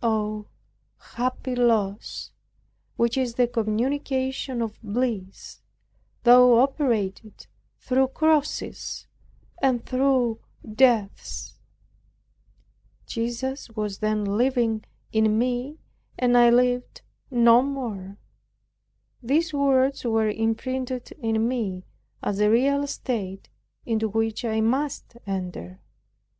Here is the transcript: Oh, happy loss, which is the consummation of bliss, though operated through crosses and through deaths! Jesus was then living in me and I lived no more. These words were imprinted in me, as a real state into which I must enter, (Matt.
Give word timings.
Oh, 0.00 0.46
happy 1.16 1.56
loss, 1.56 2.30
which 2.94 3.16
is 3.18 3.34
the 3.34 3.48
consummation 3.48 4.62
of 4.62 4.78
bliss, 4.80 5.60
though 6.22 6.60
operated 6.60 7.48
through 7.80 8.06
crosses 8.06 9.08
and 9.60 9.84
through 9.84 10.38
deaths! 10.76 11.58
Jesus 13.06 13.70
was 13.70 13.98
then 13.98 14.24
living 14.24 14.84
in 15.10 15.36
me 15.36 15.78
and 16.16 16.38
I 16.38 16.48
lived 16.48 17.02
no 17.28 17.60
more. 17.60 18.18
These 19.20 19.52
words 19.52 20.04
were 20.04 20.30
imprinted 20.30 21.10
in 21.20 21.48
me, 21.48 21.82
as 22.22 22.38
a 22.38 22.48
real 22.48 22.86
state 22.86 23.48
into 23.84 24.08
which 24.08 24.44
I 24.44 24.60
must 24.60 25.16
enter, 25.26 25.68
(Matt. 25.70 25.80